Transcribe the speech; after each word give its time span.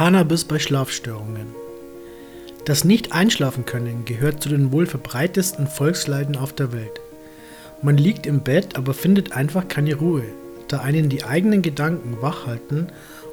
Cannabis 0.00 0.46
bei 0.46 0.58
Schlafstörungen. 0.58 1.54
Das 2.64 2.84
Nicht-Einschlafen-Können 2.84 4.06
gehört 4.06 4.42
zu 4.42 4.48
den 4.48 4.72
wohl 4.72 4.86
verbreitetsten 4.86 5.66
Volksleiden 5.66 6.36
auf 6.36 6.54
der 6.54 6.72
Welt. 6.72 7.02
Man 7.82 7.98
liegt 7.98 8.24
im 8.24 8.40
Bett, 8.40 8.78
aber 8.78 8.94
findet 8.94 9.32
einfach 9.32 9.68
keine 9.68 9.96
Ruhe, 9.96 10.24
da 10.68 10.80
einen 10.80 11.10
die 11.10 11.24
eigenen 11.24 11.60
Gedanken 11.60 12.16
wach 12.22 12.46
halten 12.46 12.86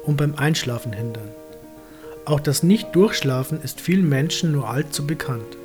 und 0.04 0.18
beim 0.18 0.34
Einschlafen 0.34 0.92
hindern. 0.92 1.30
Auch 2.26 2.40
das 2.40 2.62
Nicht-Durchschlafen 2.62 3.62
ist 3.62 3.80
vielen 3.80 4.06
Menschen 4.06 4.52
nur 4.52 4.68
allzu 4.68 5.06
bekannt. 5.06 5.56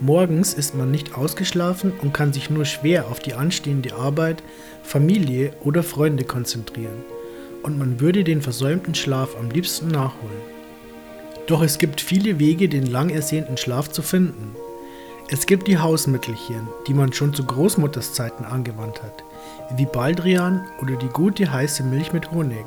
Morgens 0.00 0.54
ist 0.54 0.74
man 0.74 0.90
nicht 0.90 1.18
ausgeschlafen 1.18 1.92
und 2.00 2.14
kann 2.14 2.32
sich 2.32 2.48
nur 2.48 2.64
schwer 2.64 3.08
auf 3.08 3.20
die 3.20 3.34
anstehende 3.34 3.94
Arbeit, 3.94 4.42
Familie 4.82 5.52
oder 5.60 5.82
Freunde 5.82 6.24
konzentrieren. 6.24 7.04
Und 7.62 7.78
man 7.78 8.00
würde 8.00 8.24
den 8.24 8.42
versäumten 8.42 8.94
Schlaf 8.94 9.36
am 9.38 9.50
liebsten 9.50 9.88
nachholen. 9.88 10.58
Doch 11.46 11.62
es 11.62 11.78
gibt 11.78 12.00
viele 12.00 12.38
Wege, 12.38 12.68
den 12.68 12.86
lang 12.86 13.10
ersehnten 13.10 13.56
Schlaf 13.56 13.90
zu 13.90 14.02
finden. 14.02 14.54
Es 15.30 15.46
gibt 15.46 15.68
die 15.68 15.78
Hausmittelchen, 15.78 16.68
die 16.86 16.94
man 16.94 17.12
schon 17.12 17.34
zu 17.34 17.44
Großmutters 17.44 18.14
Zeiten 18.14 18.44
angewandt 18.44 19.02
hat, 19.02 19.24
wie 19.76 19.86
Baldrian 19.86 20.66
oder 20.80 20.96
die 20.96 21.08
gute 21.08 21.52
heiße 21.52 21.82
Milch 21.82 22.12
mit 22.12 22.30
Honig. 22.30 22.64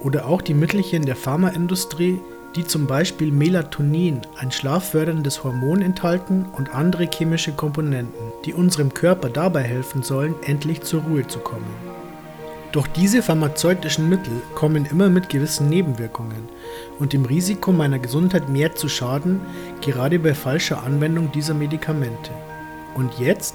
Oder 0.00 0.26
auch 0.26 0.42
die 0.42 0.54
Mittelchen 0.54 1.06
der 1.06 1.16
Pharmaindustrie, 1.16 2.20
die 2.56 2.66
zum 2.66 2.86
Beispiel 2.86 3.32
Melatonin, 3.32 4.20
ein 4.36 4.52
schlafförderndes 4.52 5.44
Hormon 5.44 5.82
enthalten 5.82 6.46
und 6.56 6.74
andere 6.74 7.08
chemische 7.12 7.52
Komponenten, 7.52 8.32
die 8.44 8.54
unserem 8.54 8.92
Körper 8.92 9.28
dabei 9.28 9.62
helfen 9.62 10.02
sollen, 10.02 10.34
endlich 10.46 10.82
zur 10.82 11.02
Ruhe 11.02 11.26
zu 11.26 11.38
kommen. 11.38 11.97
Doch 12.72 12.86
diese 12.86 13.22
pharmazeutischen 13.22 14.10
Mittel 14.10 14.42
kommen 14.54 14.84
immer 14.84 15.08
mit 15.08 15.30
gewissen 15.30 15.70
Nebenwirkungen 15.70 16.48
und 16.98 17.14
dem 17.14 17.24
Risiko 17.24 17.72
meiner 17.72 17.98
Gesundheit 17.98 18.50
mehr 18.50 18.74
zu 18.74 18.88
schaden, 18.88 19.40
gerade 19.80 20.18
bei 20.18 20.34
falscher 20.34 20.82
Anwendung 20.82 21.32
dieser 21.32 21.54
Medikamente. 21.54 22.30
Und 22.94 23.18
jetzt? 23.18 23.54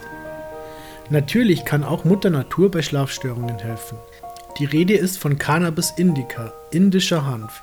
Natürlich 1.09 1.63
kann 1.63 1.83
auch 1.83 2.05
Mutter 2.05 2.31
Natur 2.31 2.71
bei 2.71 2.81
Schlafstörungen 2.81 3.59
helfen. 3.59 3.97
Die 4.57 4.65
Rede 4.65 4.95
ist 4.95 5.19
von 5.19 5.37
Cannabis 5.37 5.93
indica, 5.95 6.53
indischer 6.71 7.25
Hanf, 7.25 7.61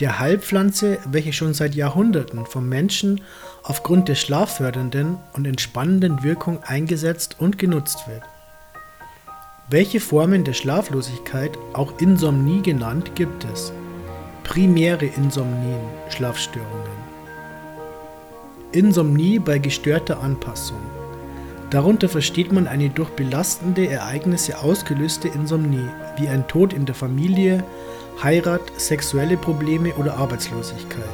der 0.00 0.18
Heilpflanze, 0.18 0.98
welche 1.04 1.32
schon 1.32 1.54
seit 1.54 1.74
Jahrhunderten 1.74 2.46
vom 2.46 2.68
Menschen 2.68 3.20
aufgrund 3.62 4.08
der 4.08 4.14
schlaffördernden 4.14 5.18
und 5.34 5.46
entspannenden 5.46 6.22
Wirkung 6.24 6.62
eingesetzt 6.64 7.36
und 7.38 7.58
genutzt 7.58 8.08
wird. 8.08 8.22
Welche 9.72 10.00
Formen 10.00 10.42
der 10.42 10.52
Schlaflosigkeit, 10.52 11.56
auch 11.74 11.92
Insomnie 12.00 12.60
genannt, 12.60 13.12
gibt 13.14 13.46
es? 13.52 13.72
Primäre 14.42 15.06
Insomnien, 15.06 15.78
Schlafstörungen. 16.08 16.98
Insomnie 18.72 19.38
bei 19.38 19.58
gestörter 19.58 20.24
Anpassung. 20.24 20.80
Darunter 21.70 22.08
versteht 22.08 22.50
man 22.50 22.66
eine 22.66 22.90
durch 22.90 23.10
belastende 23.10 23.86
Ereignisse 23.86 24.58
ausgelöste 24.58 25.28
Insomnie, 25.28 25.88
wie 26.18 26.26
ein 26.26 26.48
Tod 26.48 26.72
in 26.72 26.84
der 26.84 26.96
Familie, 26.96 27.62
Heirat, 28.20 28.72
sexuelle 28.76 29.36
Probleme 29.36 29.94
oder 29.94 30.16
Arbeitslosigkeit. 30.16 31.04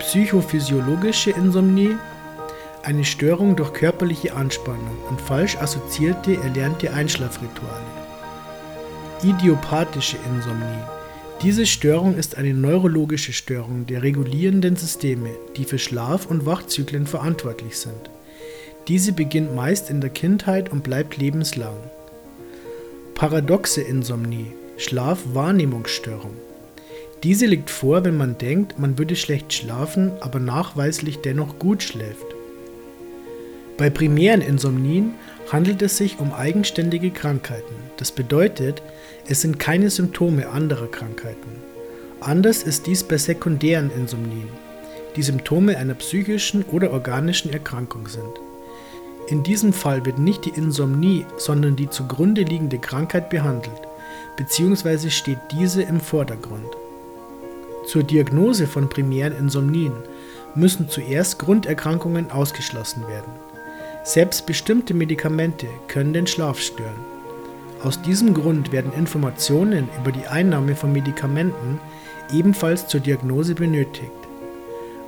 Psychophysiologische 0.00 1.30
Insomnie, 1.30 1.96
eine 2.84 3.04
Störung 3.04 3.56
durch 3.56 3.72
körperliche 3.72 4.34
Anspannung 4.34 4.96
und 5.08 5.20
falsch 5.20 5.56
assoziierte 5.56 6.36
erlernte 6.36 6.92
Einschlafrituale. 6.92 7.84
Idiopathische 9.22 10.16
Insomnie. 10.32 10.82
Diese 11.42 11.66
Störung 11.66 12.16
ist 12.16 12.36
eine 12.38 12.54
neurologische 12.54 13.32
Störung 13.32 13.86
der 13.86 14.02
regulierenden 14.02 14.76
Systeme, 14.76 15.30
die 15.56 15.64
für 15.64 15.78
Schlaf- 15.78 16.26
und 16.26 16.44
Wachzyklen 16.46 17.06
verantwortlich 17.06 17.78
sind. 17.78 18.10
Diese 18.88 19.12
beginnt 19.12 19.54
meist 19.54 19.90
in 19.90 20.00
der 20.00 20.10
Kindheit 20.10 20.72
und 20.72 20.82
bleibt 20.82 21.16
lebenslang. 21.16 21.76
Paradoxe 23.14 23.80
Insomnie 23.80 24.52
Schlafwahrnehmungsstörung. 24.76 26.36
Diese 27.22 27.46
liegt 27.46 27.70
vor, 27.70 28.04
wenn 28.04 28.16
man 28.16 28.38
denkt, 28.38 28.80
man 28.80 28.98
würde 28.98 29.14
schlecht 29.14 29.52
schlafen, 29.52 30.10
aber 30.20 30.40
nachweislich 30.40 31.18
dennoch 31.18 31.60
gut 31.60 31.84
schläft. 31.84 32.31
Bei 33.78 33.90
primären 33.90 34.42
Insomnien 34.42 35.14
handelt 35.50 35.82
es 35.82 35.96
sich 35.96 36.18
um 36.18 36.32
eigenständige 36.32 37.10
Krankheiten. 37.10 37.74
Das 37.96 38.12
bedeutet, 38.12 38.82
es 39.28 39.40
sind 39.40 39.58
keine 39.58 39.90
Symptome 39.90 40.48
anderer 40.48 40.88
Krankheiten. 40.88 41.62
Anders 42.20 42.62
ist 42.62 42.86
dies 42.86 43.02
bei 43.02 43.18
sekundären 43.18 43.90
Insomnien, 43.90 44.48
die 45.16 45.22
Symptome 45.22 45.76
einer 45.78 45.94
psychischen 45.94 46.64
oder 46.64 46.92
organischen 46.92 47.52
Erkrankung 47.52 48.06
sind. 48.08 48.40
In 49.28 49.42
diesem 49.42 49.72
Fall 49.72 50.04
wird 50.04 50.18
nicht 50.18 50.44
die 50.44 50.50
Insomnie, 50.50 51.24
sondern 51.36 51.76
die 51.76 51.88
zugrunde 51.88 52.42
liegende 52.42 52.78
Krankheit 52.78 53.30
behandelt 53.30 53.80
bzw. 54.36 55.10
steht 55.10 55.38
diese 55.52 55.82
im 55.82 56.00
Vordergrund. 56.00 56.76
Zur 57.86 58.02
Diagnose 58.02 58.66
von 58.66 58.88
primären 58.88 59.36
Insomnien 59.36 59.92
müssen 60.54 60.88
zuerst 60.88 61.38
Grunderkrankungen 61.38 62.30
ausgeschlossen 62.30 63.06
werden. 63.08 63.32
Selbst 64.04 64.46
bestimmte 64.46 64.94
Medikamente 64.94 65.68
können 65.86 66.12
den 66.12 66.26
Schlaf 66.26 66.58
stören. 66.58 67.04
Aus 67.84 68.02
diesem 68.02 68.34
Grund 68.34 68.72
werden 68.72 68.92
Informationen 68.92 69.88
über 70.00 70.10
die 70.10 70.26
Einnahme 70.26 70.74
von 70.74 70.92
Medikamenten 70.92 71.80
ebenfalls 72.32 72.88
zur 72.88 73.00
Diagnose 73.00 73.54
benötigt. 73.54 74.10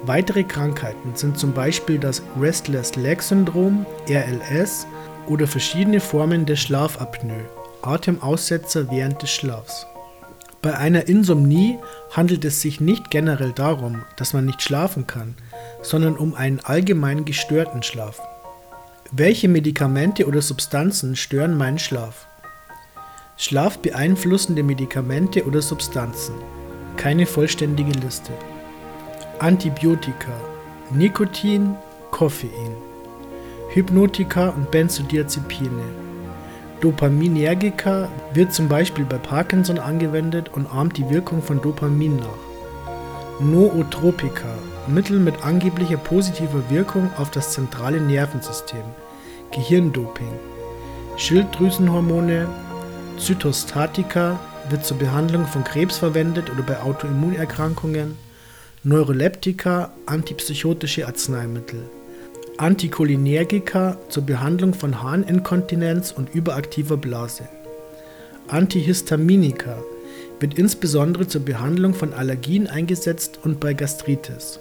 Weitere 0.04 0.44
Krankheiten 0.44 1.14
sind 1.14 1.38
zum 1.38 1.52
Beispiel 1.52 1.98
das 1.98 2.22
Restless 2.40 2.94
Leg 2.94 3.20
Syndrom, 3.22 3.84
RLS 4.08 4.86
oder 5.26 5.46
verschiedene 5.48 5.98
Formen 5.98 6.46
der 6.46 6.56
Schlafapnoe. 6.56 7.48
Atemaussetzer 7.82 8.90
während 8.90 9.22
des 9.22 9.30
Schlafs. 9.30 9.86
Bei 10.62 10.78
einer 10.78 11.08
Insomnie 11.08 11.78
handelt 12.12 12.44
es 12.44 12.60
sich 12.62 12.80
nicht 12.80 13.10
generell 13.10 13.52
darum, 13.52 14.02
dass 14.16 14.32
man 14.32 14.46
nicht 14.46 14.62
schlafen 14.62 15.06
kann, 15.06 15.34
sondern 15.82 16.16
um 16.16 16.34
einen 16.34 16.60
allgemein 16.60 17.24
gestörten 17.24 17.82
Schlaf. 17.82 18.20
Welche 19.12 19.48
Medikamente 19.48 20.26
oder 20.26 20.40
Substanzen 20.40 21.14
stören 21.14 21.56
meinen 21.56 21.78
Schlaf? 21.78 22.26
Schlafbeeinflussende 23.36 24.62
Medikamente 24.62 25.44
oder 25.44 25.60
Substanzen. 25.60 26.34
Keine 26.96 27.26
vollständige 27.26 27.92
Liste. 27.92 28.32
Antibiotika, 29.40 30.32
Nikotin, 30.90 31.74
Koffein, 32.10 32.76
Hypnotika 33.70 34.48
und 34.48 34.70
Benzodiazepine. 34.70 35.84
Dopaminergika 36.80 38.08
wird 38.32 38.52
zum 38.52 38.68
Beispiel 38.68 39.04
bei 39.04 39.18
Parkinson 39.18 39.78
angewendet 39.78 40.50
und 40.54 40.66
ahmt 40.66 40.96
die 40.96 41.08
Wirkung 41.10 41.42
von 41.42 41.60
Dopamin 41.60 42.16
nach. 42.16 43.40
Nootropika, 43.40 44.54
Mittel 44.86 45.18
mit 45.18 45.42
angeblicher 45.44 45.96
positiver 45.96 46.62
Wirkung 46.68 47.10
auf 47.16 47.30
das 47.30 47.52
zentrale 47.52 48.00
Nervensystem, 48.00 48.82
Gehirndoping. 49.50 50.32
Schilddrüsenhormone, 51.16 52.48
Zytostatika 53.18 54.38
wird 54.68 54.84
zur 54.84 54.98
Behandlung 54.98 55.46
von 55.46 55.64
Krebs 55.64 55.98
verwendet 55.98 56.50
oder 56.50 56.62
bei 56.62 56.80
Autoimmunerkrankungen. 56.80 58.18
Neuroleptika, 58.82 59.92
antipsychotische 60.06 61.06
Arzneimittel. 61.06 61.80
Anticholinergika 62.58 63.96
zur 64.10 64.24
Behandlung 64.24 64.74
von 64.74 65.02
Harninkontinenz 65.02 66.12
und 66.12 66.34
überaktiver 66.34 66.98
Blase. 66.98 67.48
Antihistaminika 68.48 69.78
wird 70.40 70.58
insbesondere 70.58 71.26
zur 71.26 71.40
Behandlung 71.40 71.94
von 71.94 72.12
Allergien 72.12 72.66
eingesetzt 72.66 73.38
und 73.42 73.60
bei 73.60 73.72
Gastritis. 73.72 74.60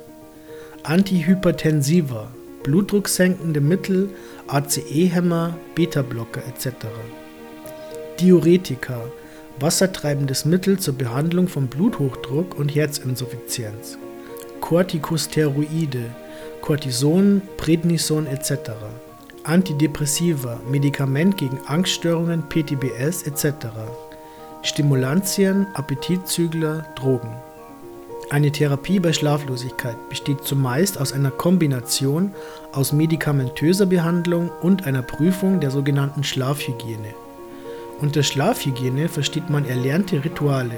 Antihypertensiva, 0.84 2.30
blutdrucksenkende 2.64 3.62
Mittel, 3.62 4.10
ACE-Hämmer, 4.48 5.56
Beta-Blocker 5.76 6.42
etc. 6.46 6.88
Diuretika, 8.20 9.00
wassertreibendes 9.62 10.44
Mittel 10.44 10.78
zur 10.78 10.96
Behandlung 10.96 11.48
von 11.48 11.68
Bluthochdruck 11.68 12.60
und 12.60 12.76
Herzinsuffizienz. 12.76 13.98
Corticosteroide, 14.60 16.04
Cortison, 16.60 17.42
Prednison 17.56 18.28
etc. 18.28 18.72
Antidepressiva, 19.46 20.60
Medikament 20.70 21.38
gegen 21.38 21.60
Angststörungen, 21.66 22.44
PTBS 22.50 23.24
etc. 23.24 23.68
Stimulantien, 24.64 25.66
Appetitzügler, 25.76 26.86
Drogen. 26.98 27.34
Eine 28.34 28.52
Therapie 28.52 29.00
bei 29.00 29.14
Schlaflosigkeit 29.14 30.10
besteht 30.10 30.44
zumeist 30.44 31.00
aus 31.00 31.14
einer 31.14 31.30
Kombination 31.30 32.34
aus 32.72 32.92
medikamentöser 32.92 33.86
Behandlung 33.86 34.50
und 34.60 34.88
einer 34.88 35.04
Prüfung 35.04 35.60
der 35.60 35.70
sogenannten 35.70 36.24
Schlafhygiene. 36.24 37.14
Unter 38.02 38.24
Schlafhygiene 38.24 39.08
versteht 39.08 39.52
man 39.52 39.66
erlernte 39.66 40.26
Rituale, 40.26 40.78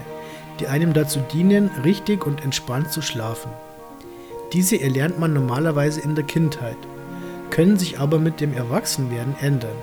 die 0.60 0.68
einem 0.68 0.92
dazu 0.92 1.22
dienen, 1.32 1.70
richtig 1.86 2.28
und 2.28 2.44
entspannt 2.44 2.92
zu 2.92 3.02
schlafen. 3.02 3.52
Diese 4.52 4.76
erlernt 4.76 5.18
man 5.18 5.32
normalerweise 5.32 6.02
in 6.02 6.14
der 6.14 6.26
Kindheit, 6.26 6.76
können 7.52 7.80
sich 7.80 8.02
aber 8.02 8.20
mit 8.20 8.42
dem 8.42 8.54
Erwachsenwerden 8.54 9.38
ändern. 9.40 9.78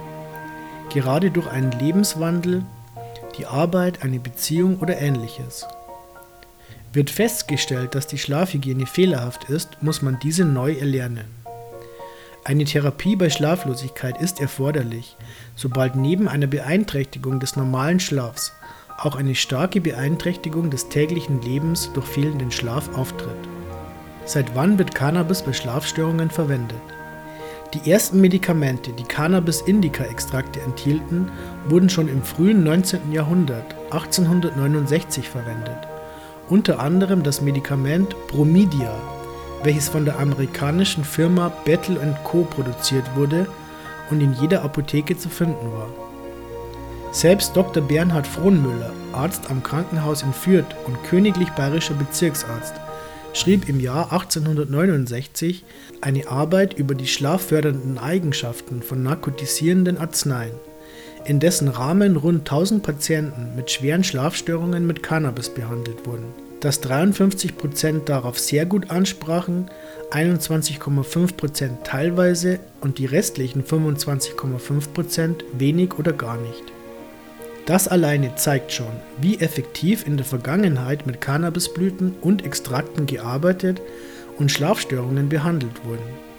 Gerade 0.91 1.31
durch 1.31 1.51
einen 1.51 1.73
Lebenswandel, 1.73 2.67
die 3.39 3.47
Arbeit, 3.47 4.03
eine 4.03 4.21
Beziehung 4.21 4.79
oder 4.79 5.01
ähnliches. 5.01 5.67
Wird 6.93 7.09
festgestellt, 7.09 7.95
dass 7.95 8.07
die 8.07 8.19
Schlafhygiene 8.19 8.85
fehlerhaft 8.85 9.49
ist, 9.49 9.83
muss 9.83 10.03
man 10.03 10.19
diese 10.19 10.45
neu 10.45 10.75
erlernen. 10.75 11.25
Eine 12.45 12.65
Therapie 12.65 13.17
bei 13.17 13.31
Schlaflosigkeit 13.31 14.21
ist 14.21 14.41
erforderlich, 14.41 15.17
sobald 15.57 15.97
neben 15.97 16.29
einer 16.29 16.49
Beeinträchtigung 16.49 17.41
des 17.41 17.57
normalen 17.57 17.99
Schlafs 17.99 18.53
auch 18.99 19.17
eine 19.17 19.35
starke 19.35 19.81
Beeinträchtigung 19.81 20.69
des 20.69 20.89
täglichen 20.91 21.41
Lebens 21.41 21.91
durch 21.95 22.07
fehlenden 22.07 22.51
Schlaf 22.51 22.95
auftritt. 22.95 23.31
Seit 24.27 24.55
wann 24.55 24.79
wird 24.79 24.95
Cannabis 24.95 25.43
bei 25.43 25.53
Schlafstörungen 25.55 26.31
verwendet? 26.31 26.81
Die 27.73 27.91
ersten 27.91 28.21
Medikamente, 28.21 28.93
die 28.93 29.05
Cannabis 29.05 29.63
indica 29.63 30.05
Extrakte 30.05 30.61
enthielten, 30.61 31.31
wurden 31.69 31.89
schon 31.89 32.09
im 32.09 32.23
frühen 32.23 32.63
19. 32.65 33.13
Jahrhundert 33.13 33.75
1869 33.91 35.27
verwendet. 35.27 35.92
Unter 36.49 36.81
anderem 36.81 37.23
das 37.23 37.41
Medikament 37.41 38.15
Bromidia, 38.29 38.95
welches 39.63 39.89
von 39.89 40.05
der 40.05 40.19
amerikanischen 40.19 41.05
Firma 41.05 41.53
Battle 41.65 41.99
Co. 42.25 42.45
produziert 42.45 43.05
wurde 43.15 43.47
und 44.11 44.21
in 44.21 44.35
jeder 44.35 44.63
Apotheke 44.63 45.17
zu 45.17 45.29
finden 45.29 45.73
war. 45.73 45.89
Selbst 47.13 47.57
Dr. 47.57 47.83
Bernhard 47.83 48.27
Frohnmüller, 48.27 48.91
Arzt 49.13 49.51
am 49.51 49.63
Krankenhaus 49.63 50.23
in 50.23 50.33
Fürth 50.33 50.75
und 50.87 51.03
königlich 51.05 51.51
bayerischer 51.51 51.95
Bezirksarzt, 51.95 52.75
schrieb 53.35 53.69
im 53.69 53.81
Jahr 53.81 54.13
1869 54.13 55.65
eine 56.01 56.29
Arbeit 56.29 56.75
über 56.75 56.95
die 56.95 57.07
schlaffördernden 57.07 57.99
Eigenschaften 57.99 58.83
von 58.83 59.03
narkotisierenden 59.03 59.99
Arzneien, 59.99 60.55
in 61.25 61.41
dessen 61.41 61.69
Rahmen 61.69 62.17
rund 62.17 62.41
1000 62.41 62.83
Patienten 62.83 63.55
mit 63.57 63.71
schweren 63.71 64.05
Schlafstörungen 64.05 64.87
mit 64.87 65.03
Cannabis 65.03 65.49
behandelt 65.49 66.07
wurden. 66.07 66.27
Dass 66.61 66.83
53% 66.83 68.05
darauf 68.05 68.39
sehr 68.39 68.67
gut 68.67 68.91
ansprachen, 68.91 69.69
21,5% 70.11 71.83
teilweise 71.85 72.61
und 72.81 72.99
die 72.99 73.07
restlichen 73.07 73.65
25,5% 73.65 75.43
wenig 75.55 75.99
oder 75.99 76.13
gar 76.13 76.37
nicht. 76.37 76.63
Das 77.67 77.87
alleine 77.87 78.35
zeigt 78.35 78.73
schon, 78.73 78.93
wie 79.21 79.39
effektiv 79.39 80.07
in 80.07 80.17
der 80.17 80.27
Vergangenheit 80.27 81.07
mit 81.07 81.21
Cannabisblüten 81.21 82.15
und 82.21 82.45
Extrakten 82.45 83.07
gearbeitet 83.07 83.81
und 84.39 84.51
Schlafstörungen 84.51 85.29
behandelt 85.29 85.85
wurden. 85.85 86.32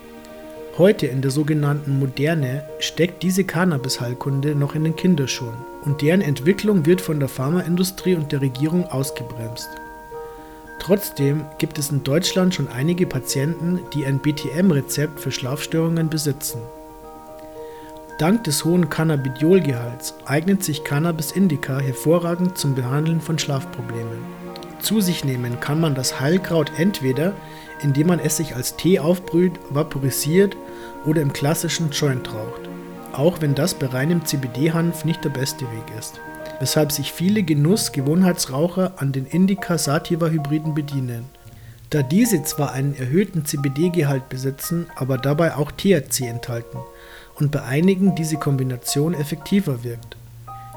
Heute 0.79 1.05
in 1.05 1.21
der 1.21 1.29
sogenannten 1.29 1.99
Moderne 1.99 2.63
steckt 2.79 3.21
diese 3.21 3.43
Cannabis-Heilkunde 3.43 4.55
noch 4.55 4.73
in 4.73 4.83
den 4.83 4.95
Kinderschuhen 4.95 5.53
und 5.85 6.01
deren 6.01 6.21
Entwicklung 6.21 6.87
wird 6.87 6.99
von 6.99 7.19
der 7.19 7.29
Pharmaindustrie 7.29 8.15
und 8.15 8.31
der 8.31 8.41
Regierung 8.41 8.87
ausgebremst. 8.87 9.69
Trotzdem 10.79 11.45
gibt 11.59 11.77
es 11.77 11.91
in 11.91 12.03
Deutschland 12.03 12.55
schon 12.55 12.69
einige 12.69 13.05
Patienten, 13.05 13.81
die 13.93 14.03
ein 14.07 14.17
BTM-Rezept 14.17 15.19
für 15.19 15.31
Schlafstörungen 15.31 16.09
besitzen. 16.09 16.59
Dank 18.17 18.43
des 18.45 18.65
hohen 18.65 18.89
Cannabidiolgehalts 18.89 20.15
eignet 20.25 20.63
sich 20.63 20.83
Cannabis 20.83 21.33
indica 21.33 21.77
hervorragend 21.77 22.57
zum 22.57 22.73
Behandeln 22.73 23.21
von 23.21 23.37
Schlafproblemen. 23.37 24.25
Zu 24.79 25.01
sich 25.01 25.23
nehmen 25.23 25.59
kann 25.59 25.79
man 25.79 25.93
das 25.93 26.19
Heilkraut 26.19 26.71
entweder, 26.77 27.33
indem 27.81 28.07
man 28.07 28.19
es 28.19 28.37
sich 28.37 28.55
als 28.55 28.75
Tee 28.75 28.99
aufbrüht, 28.99 29.53
vaporisiert 29.69 30.55
oder 31.05 31.21
im 31.21 31.33
klassischen 31.33 31.89
Joint 31.91 32.33
raucht, 32.33 32.61
auch 33.13 33.41
wenn 33.41 33.55
das 33.55 33.73
bei 33.73 33.87
reinem 33.87 34.25
CBD-Hanf 34.25 35.05
nicht 35.05 35.23
der 35.23 35.29
beste 35.29 35.65
Weg 35.65 35.97
ist, 35.99 36.19
weshalb 36.59 36.91
sich 36.91 37.11
viele 37.11 37.43
Genuss-Gewohnheitsraucher 37.43 38.93
an 38.97 39.11
den 39.11 39.25
Indica-Sativa-Hybriden 39.25 40.73
bedienen. 40.73 41.25
Da 41.89 42.01
diese 42.01 42.43
zwar 42.43 42.71
einen 42.71 42.95
erhöhten 42.95 43.45
CBD-Gehalt 43.45 44.29
besitzen, 44.29 44.87
aber 44.95 45.17
dabei 45.17 45.55
auch 45.55 45.71
THC 45.71 46.27
enthalten 46.27 46.79
und 47.35 47.51
bei 47.51 47.63
einigen 47.63 48.15
diese 48.15 48.37
Kombination 48.37 49.13
effektiver 49.13 49.83
wirkt. 49.83 50.17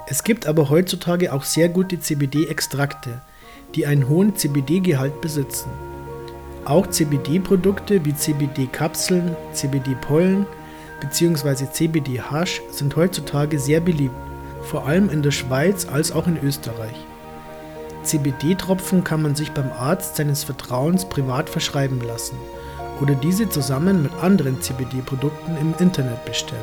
Es 0.09 0.25
gibt 0.25 0.47
aber 0.47 0.71
heutzutage 0.71 1.33
auch 1.33 1.43
sehr 1.43 1.69
gute 1.69 1.99
CBD-Extrakte, 1.99 3.23
die 3.75 3.87
einen 3.87 4.09
hohen 4.09 4.37
CBD-Gehalt 4.37 5.21
besitzen. 5.21 5.71
Auch 6.67 6.87
CBD-Produkte 6.89 8.05
wie 8.05 8.13
CBD-Kapseln, 8.13 9.35
CBD-Pollen 9.53 10.45
bzw. 11.01 11.71
CBD-Hasch 11.71 12.61
sind 12.73 12.97
heutzutage 12.97 13.61
sehr 13.61 13.79
beliebt, 13.79 14.17
vor 14.63 14.85
allem 14.85 15.09
in 15.09 15.23
der 15.23 15.31
Schweiz 15.31 15.87
als 15.87 16.11
auch 16.11 16.27
in 16.27 16.43
Österreich. 16.43 16.97
CBD-Tropfen 18.03 19.05
kann 19.05 19.23
man 19.23 19.37
sich 19.37 19.53
beim 19.53 19.71
Arzt 19.79 20.17
seines 20.17 20.43
Vertrauens 20.43 21.09
privat 21.09 21.49
verschreiben 21.49 22.01
lassen 22.05 22.35
oder 23.01 23.15
diese 23.15 23.49
zusammen 23.49 24.03
mit 24.03 24.13
anderen 24.21 24.61
CBD-Produkten 24.61 25.57
im 25.61 25.73
Internet 25.79 26.25
bestellen. 26.25 26.59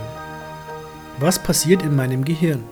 Was 1.20 1.40
passiert 1.40 1.82
in 1.82 1.96
meinem 1.96 2.26
Gehirn? 2.26 2.64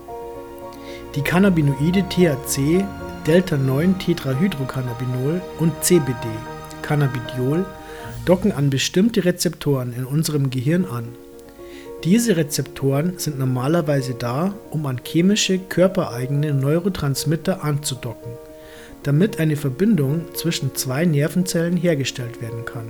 Die 1.15 1.21
Cannabinoide 1.21 2.03
THC, 2.09 2.83
Delta-9-Tetrahydrocannabinol 3.25 5.41
und 5.59 5.81
CBD, 5.81 6.27
Cannabidiol, 6.81 7.65
docken 8.25 8.51
an 8.51 8.69
bestimmte 8.69 9.25
Rezeptoren 9.25 9.93
in 9.93 10.05
unserem 10.05 10.49
Gehirn 10.49 10.85
an. 10.85 11.05
Diese 12.03 12.35
Rezeptoren 12.35 13.13
sind 13.17 13.37
normalerweise 13.37 14.15
da, 14.15 14.55
um 14.71 14.85
an 14.87 15.01
chemische, 15.03 15.59
körpereigene 15.59 16.53
Neurotransmitter 16.53 17.63
anzudocken, 17.63 18.31
damit 19.03 19.39
eine 19.39 19.55
Verbindung 19.55 20.25
zwischen 20.33 20.75
zwei 20.75 21.05
Nervenzellen 21.05 21.77
hergestellt 21.77 22.41
werden 22.41 22.65
kann. 22.65 22.87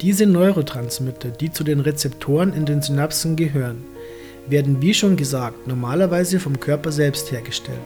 Diese 0.00 0.26
Neurotransmitter, 0.26 1.30
die 1.30 1.52
zu 1.52 1.64
den 1.64 1.80
Rezeptoren 1.80 2.52
in 2.52 2.66
den 2.66 2.82
Synapsen 2.82 3.36
gehören, 3.36 3.84
werden 4.48 4.80
wie 4.80 4.94
schon 4.94 5.16
gesagt 5.16 5.66
normalerweise 5.66 6.40
vom 6.40 6.58
Körper 6.58 6.92
selbst 6.92 7.30
hergestellt. 7.32 7.78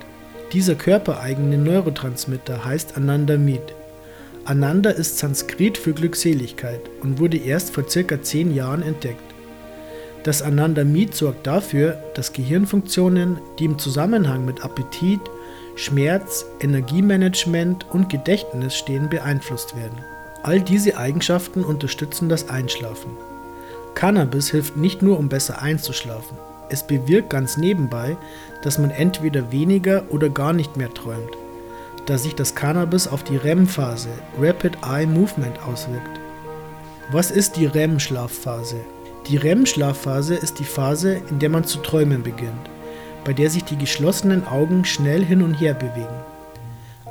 Dieser 0.52 0.74
körpereigene 0.74 1.56
Neurotransmitter 1.58 2.64
heißt 2.64 2.96
Anandamid. 2.96 3.62
Ananda 4.44 4.90
ist 4.90 5.18
Sanskrit 5.18 5.78
für 5.78 5.92
Glückseligkeit 5.92 6.80
und 7.00 7.20
wurde 7.20 7.36
erst 7.36 7.70
vor 7.70 7.88
circa 7.88 8.20
10 8.20 8.54
Jahren 8.54 8.82
entdeckt. 8.82 9.22
Das 10.24 10.42
Anandamid 10.42 11.14
sorgt 11.14 11.46
dafür, 11.46 12.02
dass 12.14 12.32
Gehirnfunktionen, 12.32 13.38
die 13.58 13.66
im 13.66 13.78
Zusammenhang 13.78 14.44
mit 14.44 14.64
Appetit, 14.64 15.20
Schmerz, 15.76 16.44
Energiemanagement 16.60 17.86
und 17.92 18.08
Gedächtnis 18.08 18.74
stehen, 18.76 19.08
beeinflusst 19.08 19.76
werden. 19.76 19.98
All 20.42 20.60
diese 20.60 20.96
Eigenschaften 20.96 21.64
unterstützen 21.64 22.28
das 22.28 22.48
Einschlafen. 22.48 23.12
Cannabis 23.94 24.50
hilft 24.50 24.76
nicht 24.76 25.02
nur, 25.02 25.20
um 25.20 25.28
besser 25.28 25.62
einzuschlafen. 25.62 26.36
Es 26.68 26.84
bewirkt 26.84 27.30
ganz 27.30 27.56
nebenbei, 27.56 28.16
dass 28.62 28.78
man 28.78 28.90
entweder 28.90 29.52
weniger 29.52 30.04
oder 30.10 30.30
gar 30.30 30.52
nicht 30.52 30.76
mehr 30.76 30.92
träumt, 30.92 31.30
da 32.06 32.18
sich 32.18 32.34
das 32.34 32.54
Cannabis 32.54 33.06
auf 33.06 33.22
die 33.22 33.36
REM-Phase, 33.36 34.08
Rapid 34.40 34.78
Eye 34.84 35.06
Movement, 35.06 35.58
auswirkt. 35.62 36.20
Was 37.10 37.30
ist 37.30 37.56
die 37.56 37.66
REM-Schlafphase? 37.66 38.76
Die 39.28 39.36
REM-Schlafphase 39.36 40.34
ist 40.34 40.58
die 40.58 40.64
Phase, 40.64 41.20
in 41.30 41.38
der 41.38 41.48
man 41.48 41.64
zu 41.64 41.78
träumen 41.78 42.22
beginnt, 42.22 42.70
bei 43.24 43.32
der 43.32 43.50
sich 43.50 43.64
die 43.64 43.76
geschlossenen 43.76 44.46
Augen 44.46 44.84
schnell 44.84 45.24
hin 45.24 45.42
und 45.42 45.54
her 45.54 45.74
bewegen. 45.74 46.08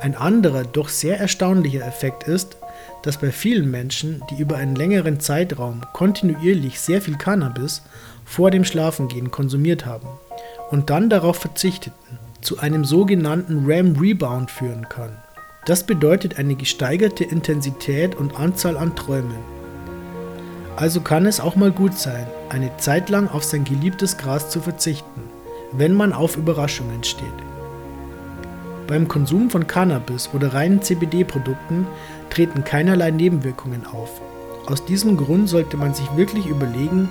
Ein 0.00 0.16
anderer, 0.16 0.64
doch 0.64 0.88
sehr 0.88 1.20
erstaunlicher 1.20 1.86
Effekt 1.86 2.24
ist, 2.24 2.56
dass 3.02 3.18
bei 3.18 3.30
vielen 3.30 3.70
Menschen, 3.70 4.22
die 4.30 4.40
über 4.40 4.56
einen 4.56 4.74
längeren 4.74 5.20
Zeitraum 5.20 5.82
kontinuierlich 5.92 6.80
sehr 6.80 7.00
viel 7.00 7.16
Cannabis 7.16 7.82
vor 8.24 8.50
dem 8.50 8.64
Schlafengehen 8.64 9.30
konsumiert 9.30 9.86
haben 9.86 10.08
und 10.70 10.90
dann 10.90 11.08
darauf 11.08 11.36
verzichteten, 11.36 12.18
zu 12.42 12.58
einem 12.58 12.84
sogenannten 12.84 13.64
REM 13.66 13.96
Rebound 13.96 14.50
führen 14.50 14.88
kann. 14.88 15.16
Das 15.64 15.84
bedeutet 15.84 16.38
eine 16.38 16.56
gesteigerte 16.56 17.24
Intensität 17.24 18.16
und 18.16 18.36
Anzahl 18.36 18.76
an 18.76 18.96
Träumen. 18.96 19.38
Also 20.74 21.00
kann 21.00 21.26
es 21.26 21.38
auch 21.38 21.54
mal 21.54 21.70
gut 21.70 21.94
sein, 21.94 22.26
eine 22.48 22.76
Zeit 22.78 23.08
lang 23.10 23.28
auf 23.28 23.44
sein 23.44 23.62
geliebtes 23.62 24.18
Gras 24.18 24.50
zu 24.50 24.60
verzichten, 24.60 25.22
wenn 25.70 25.94
man 25.94 26.12
auf 26.12 26.36
Überraschungen 26.36 27.04
steht. 27.04 27.26
Beim 28.88 29.06
Konsum 29.06 29.48
von 29.48 29.68
Cannabis 29.68 30.30
oder 30.34 30.52
reinen 30.52 30.82
CBD-Produkten 30.82 31.86
treten 32.30 32.64
keinerlei 32.64 33.12
Nebenwirkungen 33.12 33.86
auf. 33.86 34.20
Aus 34.66 34.84
diesem 34.84 35.16
Grund 35.16 35.48
sollte 35.48 35.76
man 35.76 35.94
sich 35.94 36.06
wirklich 36.16 36.46
überlegen, 36.46 37.08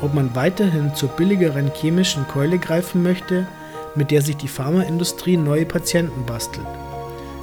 ob 0.00 0.14
man 0.14 0.34
weiterhin 0.36 0.94
zur 0.94 1.08
billigeren 1.08 1.72
chemischen 1.74 2.28
Keule 2.28 2.58
greifen 2.58 3.02
möchte, 3.02 3.46
mit 3.98 4.10
der 4.10 4.22
sich 4.22 4.36
die 4.36 4.48
Pharmaindustrie 4.48 5.36
neue 5.36 5.66
Patienten 5.66 6.24
bastelt. 6.24 6.66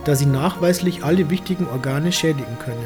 da 0.06 0.16
sie 0.16 0.28
nachweislich 0.28 1.04
alle 1.04 1.30
wichtigen 1.30 1.68
Organe 1.68 2.12
schädigen 2.12 2.58
können 2.64 2.78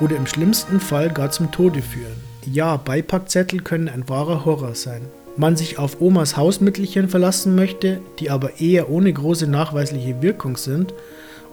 oder 0.00 0.16
im 0.16 0.26
schlimmsten 0.26 0.78
Fall 0.80 1.10
gar 1.10 1.30
zum 1.30 1.50
Tode 1.50 1.82
führen. 1.82 2.16
Ja, 2.44 2.76
Beipackzettel 2.76 3.60
können 3.60 3.88
ein 3.88 4.08
wahrer 4.08 4.44
Horror 4.44 4.74
sein. 4.74 5.02
Man 5.36 5.56
sich 5.56 5.78
auf 5.78 6.00
Omas 6.00 6.36
Hausmittelchen 6.36 7.08
verlassen 7.08 7.54
möchte, 7.54 8.00
die 8.18 8.30
aber 8.30 8.60
eher 8.60 8.90
ohne 8.90 9.12
große 9.12 9.46
nachweisliche 9.46 10.20
Wirkung 10.22 10.56
sind, 10.56 10.94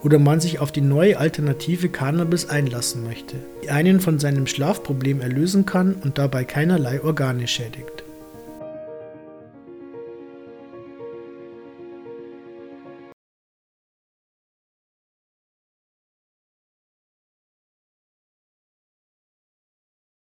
oder 0.04 0.18
man 0.18 0.40
sich 0.40 0.60
auf 0.60 0.72
die 0.72 0.82
neue 0.82 1.20
alternative 1.20 1.88
Cannabis 1.88 2.50
einlassen 2.50 3.04
möchte, 3.06 3.36
die 3.64 3.70
einen 3.70 4.00
von 4.00 4.18
seinem 4.18 4.48
Schlafproblem 4.48 5.22
erlösen 5.22 5.66
kann 5.66 5.96
und 6.04 6.18
dabei 6.18 6.44
keinerlei 6.44 7.04
Organe 7.04 7.48
schädigt. 7.48 8.01